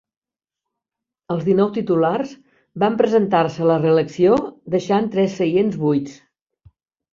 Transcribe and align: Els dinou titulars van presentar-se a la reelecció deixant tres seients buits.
Els 1.35 1.45
dinou 1.49 1.69
titulars 1.75 2.31
van 2.85 2.97
presentar-se 3.03 3.65
a 3.67 3.69
la 3.75 3.77
reelecció 3.85 4.41
deixant 4.79 5.13
tres 5.19 5.39
seients 5.43 5.81
buits. 5.87 6.19